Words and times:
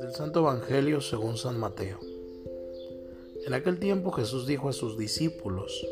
Del 0.00 0.12
Santo 0.14 0.40
Evangelio 0.40 1.00
según 1.00 1.36
San 1.36 1.58
Mateo. 1.58 1.98
En 3.44 3.54
aquel 3.54 3.80
tiempo 3.80 4.12
Jesús 4.12 4.46
dijo 4.46 4.68
a 4.68 4.72
sus 4.72 4.96
discípulos, 4.96 5.84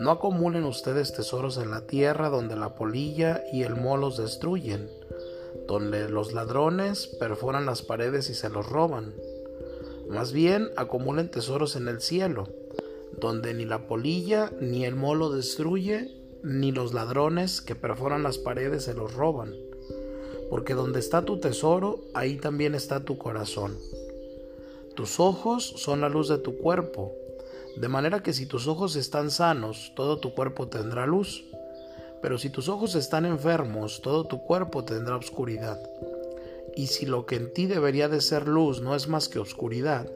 No 0.00 0.10
acumulen 0.10 0.64
ustedes 0.64 1.12
tesoros 1.12 1.56
en 1.58 1.70
la 1.70 1.86
tierra 1.86 2.28
donde 2.28 2.56
la 2.56 2.74
polilla 2.74 3.44
y 3.52 3.62
el 3.62 3.76
moho 3.76 4.10
destruyen, 4.10 4.90
donde 5.68 6.08
los 6.08 6.32
ladrones 6.32 7.06
perforan 7.06 7.64
las 7.64 7.82
paredes 7.82 8.28
y 8.30 8.34
se 8.34 8.48
los 8.48 8.68
roban. 8.68 9.14
Más 10.08 10.32
bien 10.32 10.70
acumulen 10.76 11.30
tesoros 11.30 11.76
en 11.76 11.86
el 11.86 12.00
cielo, 12.00 12.48
donde 13.20 13.54
ni 13.54 13.66
la 13.66 13.86
polilla 13.86 14.50
ni 14.60 14.84
el 14.84 14.96
moho 14.96 15.30
destruye, 15.30 16.25
ni 16.46 16.70
los 16.70 16.94
ladrones 16.94 17.60
que 17.60 17.74
perforan 17.74 18.22
las 18.22 18.38
paredes 18.38 18.84
se 18.84 18.94
los 18.94 19.14
roban. 19.14 19.52
Porque 20.48 20.74
donde 20.74 21.00
está 21.00 21.24
tu 21.24 21.40
tesoro, 21.40 22.04
ahí 22.14 22.36
también 22.36 22.76
está 22.76 23.00
tu 23.00 23.18
corazón. 23.18 23.76
Tus 24.94 25.18
ojos 25.18 25.74
son 25.76 26.00
la 26.00 26.08
luz 26.08 26.28
de 26.28 26.38
tu 26.38 26.56
cuerpo, 26.56 27.12
de 27.76 27.88
manera 27.88 28.22
que 28.22 28.32
si 28.32 28.46
tus 28.46 28.68
ojos 28.68 28.94
están 28.94 29.32
sanos, 29.32 29.92
todo 29.96 30.18
tu 30.20 30.34
cuerpo 30.34 30.68
tendrá 30.68 31.04
luz. 31.04 31.44
Pero 32.22 32.38
si 32.38 32.48
tus 32.48 32.68
ojos 32.68 32.94
están 32.94 33.26
enfermos, 33.26 34.00
todo 34.00 34.24
tu 34.24 34.40
cuerpo 34.44 34.84
tendrá 34.84 35.16
oscuridad. 35.16 35.80
Y 36.76 36.86
si 36.86 37.06
lo 37.06 37.26
que 37.26 37.34
en 37.36 37.52
ti 37.52 37.66
debería 37.66 38.08
de 38.08 38.20
ser 38.20 38.46
luz 38.46 38.80
no 38.80 38.94
es 38.94 39.08
más 39.08 39.28
que 39.28 39.40
oscuridad, 39.40 40.08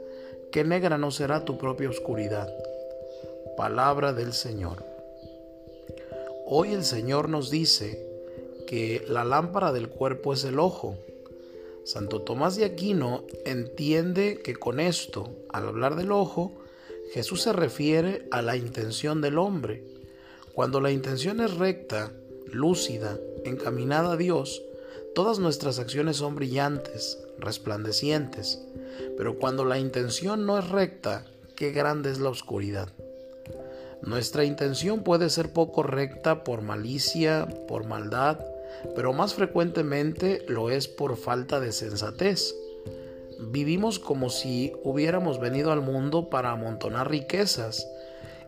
qué 0.53 0.63
negra 0.63 0.97
no 0.97 1.11
será 1.11 1.45
tu 1.45 1.59
propia 1.59 1.91
oscuridad. 1.91 2.49
Palabra 3.57 4.13
del 4.13 4.33
Señor. 4.33 4.91
Hoy 6.53 6.73
el 6.73 6.85
Señor 6.85 7.29
nos 7.29 7.49
dice 7.49 8.05
que 8.67 9.05
la 9.09 9.25
lámpara 9.25 9.73
del 9.73 9.89
cuerpo 9.89 10.33
es 10.33 10.43
el 10.45 10.59
ojo 10.59 10.99
Santo 11.85 12.23
Tomás 12.23 12.57
de 12.57 12.65
Aquino 12.65 13.25
entiende 13.45 14.41
que 14.45 14.55
con 14.55 14.81
esto, 14.81 15.35
al 15.49 15.67
hablar 15.67 15.97
del 15.97 16.13
ojo, 16.13 16.61
Jesús 17.13 17.43
se 17.43 17.53
refiere 17.53 18.29
a 18.31 18.43
la 18.43 18.57
intención 18.57 19.21
del 19.21 19.39
hombre. 19.39 19.85
Cuando 20.53 20.81
la 20.81 20.91
intención 20.91 21.41
es 21.41 21.55
recta, 21.55 22.13
lúcida, 22.47 23.19
encaminada 23.45 24.13
a 24.13 24.17
Dios, 24.17 24.63
todas 25.15 25.39
nuestras 25.39 25.79
acciones 25.79 26.19
son 26.19 26.37
brillantes, 26.37 27.19
resplandecientes. 27.39 28.63
Pero 29.17 29.39
cuando 29.39 29.65
la 29.65 29.79
intención 29.79 30.47
no 30.47 30.59
es 30.59 30.69
recta, 30.69 31.25
qué 31.57 31.73
grande 31.73 32.11
es 32.11 32.21
la 32.21 32.29
oscuridad. 32.29 32.93
Nuestra 34.03 34.45
intención 34.45 35.03
puede 35.03 35.29
ser 35.29 35.53
poco 35.53 35.83
recta 35.83 36.43
por 36.43 36.63
malicia, 36.63 37.47
por 37.69 37.87
maldad, 37.87 38.39
pero 38.95 39.13
más 39.13 39.35
frecuentemente 39.35 40.45
lo 40.49 40.71
es 40.71 40.89
por 40.89 41.17
falta 41.17 41.61
de 41.61 41.73
sensatez. 41.73 42.55
Vivimos 43.39 43.99
como 43.99 44.31
si 44.31 44.73
hubiéramos 44.85 45.41
venido 45.41 45.73
al 45.73 45.81
mundo 45.81 46.31
para 46.31 46.51
amontonar 46.51 47.11
riquezas 47.11 47.87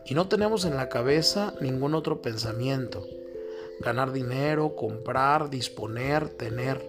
y 0.05 0.15
no 0.15 0.27
tenemos 0.27 0.65
en 0.65 0.75
la 0.75 0.89
cabeza 0.89 1.53
ningún 1.61 1.93
otro 1.93 2.21
pensamiento. 2.21 3.05
Ganar 3.79 4.11
dinero, 4.11 4.75
comprar, 4.75 5.49
disponer, 5.49 6.29
tener. 6.29 6.81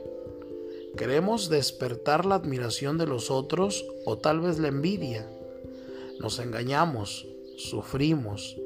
Queremos 0.96 1.48
despertar 1.48 2.24
la 2.24 2.36
admiración 2.36 2.98
de 2.98 3.06
los 3.06 3.30
otros 3.30 3.84
o 4.04 4.18
tal 4.18 4.40
vez 4.40 4.58
la 4.58 4.68
envidia. 4.68 5.28
Nos 6.20 6.38
engañamos, 6.38 7.26
sufrimos, 7.56 8.56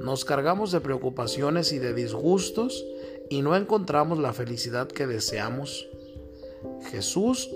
nos 0.00 0.24
cargamos 0.24 0.72
de 0.72 0.80
preocupaciones 0.80 1.72
y 1.72 1.78
de 1.78 1.94
disgustos 1.94 2.84
y 3.30 3.42
no 3.42 3.56
encontramos 3.56 4.18
la 4.18 4.32
felicidad 4.32 4.88
que 4.88 5.06
deseamos, 5.06 5.88
Jesús 6.90 7.50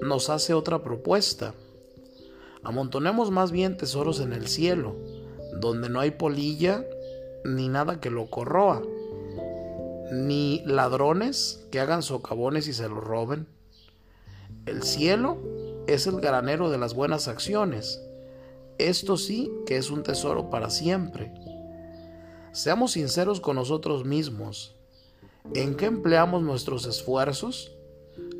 nos 0.00 0.30
hace 0.30 0.54
otra 0.54 0.82
propuesta. 0.82 1.54
Amontonemos 2.62 3.30
más 3.30 3.52
bien 3.52 3.76
tesoros 3.76 4.20
en 4.20 4.32
el 4.32 4.48
cielo, 4.48 4.96
donde 5.60 5.88
no 5.88 6.00
hay 6.00 6.12
polilla 6.12 6.84
ni 7.44 7.68
nada 7.68 8.00
que 8.00 8.10
lo 8.10 8.26
corroa, 8.26 8.82
ni 10.12 10.62
ladrones 10.64 11.66
que 11.70 11.80
hagan 11.80 12.02
socavones 12.02 12.68
y 12.68 12.72
se 12.72 12.88
lo 12.88 13.00
roben. 13.00 13.46
El 14.66 14.82
cielo 14.82 15.38
es 15.86 16.06
el 16.06 16.20
granero 16.20 16.70
de 16.70 16.78
las 16.78 16.94
buenas 16.94 17.28
acciones. 17.28 18.00
Esto 18.78 19.16
sí 19.16 19.52
que 19.66 19.76
es 19.76 19.90
un 19.90 20.02
tesoro 20.02 20.50
para 20.50 20.70
siempre. 20.70 21.32
Seamos 22.52 22.92
sinceros 22.92 23.40
con 23.40 23.56
nosotros 23.56 24.04
mismos. 24.04 24.76
¿En 25.54 25.76
qué 25.76 25.86
empleamos 25.86 26.42
nuestros 26.42 26.86
esfuerzos? 26.86 27.72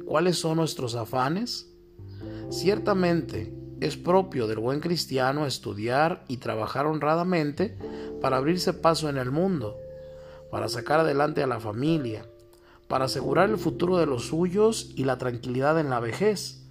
¿Cuáles 0.06 0.38
son 0.38 0.56
nuestros 0.56 0.94
afanes? 0.96 1.70
Ciertamente 2.50 3.54
es 3.80 3.96
propio 3.96 4.46
del 4.46 4.58
buen 4.58 4.80
cristiano 4.80 5.46
estudiar 5.46 6.24
y 6.28 6.38
trabajar 6.38 6.86
honradamente 6.86 7.76
para 8.20 8.36
abrirse 8.36 8.72
paso 8.72 9.08
en 9.08 9.18
el 9.18 9.30
mundo, 9.30 9.78
para 10.50 10.68
sacar 10.68 11.00
adelante 11.00 11.42
a 11.42 11.46
la 11.46 11.60
familia, 11.60 12.26
para 12.88 13.04
asegurar 13.04 13.50
el 13.50 13.58
futuro 13.58 13.98
de 13.98 14.06
los 14.06 14.26
suyos 14.26 14.92
y 14.96 15.04
la 15.04 15.18
tranquilidad 15.18 15.78
en 15.78 15.90
la 15.90 16.00
vejez. 16.00 16.63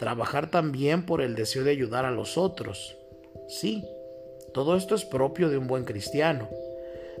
Trabajar 0.00 0.50
también 0.50 1.04
por 1.04 1.20
el 1.20 1.34
deseo 1.34 1.62
de 1.62 1.72
ayudar 1.72 2.06
a 2.06 2.10
los 2.10 2.38
otros. 2.38 2.96
Sí, 3.48 3.84
todo 4.54 4.74
esto 4.74 4.94
es 4.94 5.04
propio 5.04 5.50
de 5.50 5.58
un 5.58 5.66
buen 5.66 5.84
cristiano. 5.84 6.48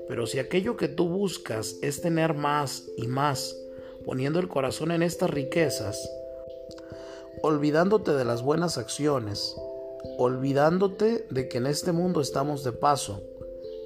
Pero 0.08 0.26
si 0.26 0.38
aquello 0.38 0.78
que 0.78 0.88
tú 0.88 1.06
buscas 1.06 1.76
es 1.82 2.00
tener 2.00 2.32
más 2.32 2.86
y 2.96 3.06
más, 3.06 3.54
poniendo 4.06 4.40
el 4.40 4.48
corazón 4.48 4.92
en 4.92 5.02
estas 5.02 5.28
riquezas, 5.28 6.10
olvidándote 7.42 8.12
de 8.12 8.24
las 8.24 8.42
buenas 8.42 8.78
acciones, 8.78 9.54
olvidándote 10.16 11.26
de 11.28 11.48
que 11.50 11.58
en 11.58 11.66
este 11.66 11.92
mundo 11.92 12.22
estamos 12.22 12.64
de 12.64 12.72
paso, 12.72 13.22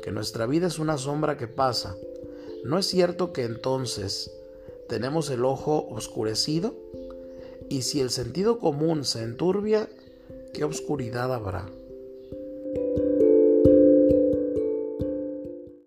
que 0.05 0.13
nuestra 0.13 0.47
vida 0.47 0.69
es 0.69 0.79
una 0.79 0.99
sombra 0.99 1.37
que 1.37 1.49
pasa, 1.49 1.97
¿no 2.63 2.79
es 2.79 2.87
cierto 2.87 3.33
que 3.33 3.43
entonces 3.43 4.31
tenemos 4.89 5.31
el 5.31 5.45
ojo 5.45 5.89
oscurecido? 5.91 6.84
Y 7.75 7.83
si 7.83 8.01
el 8.01 8.11
sentido 8.11 8.61
común 8.61 9.05
se 9.05 9.25
enturbia, 9.25 9.89
¿qué 10.53 10.63
oscuridad 10.63 11.35
habrá? 11.35 11.67